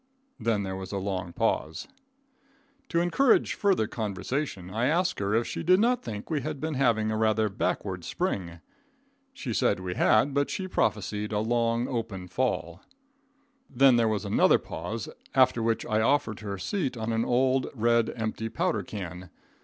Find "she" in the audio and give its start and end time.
5.45-5.61, 9.31-9.53, 10.49-10.67